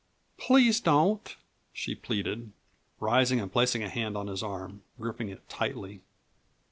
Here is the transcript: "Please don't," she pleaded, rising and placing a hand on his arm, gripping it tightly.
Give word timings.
"Please 0.37 0.79
don't," 0.79 1.35
she 1.71 1.93
pleaded, 1.93 2.51
rising 2.99 3.39
and 3.39 3.51
placing 3.51 3.83
a 3.83 3.87
hand 3.87 4.17
on 4.17 4.25
his 4.25 4.41
arm, 4.41 4.81
gripping 4.99 5.29
it 5.29 5.47
tightly. 5.47 6.01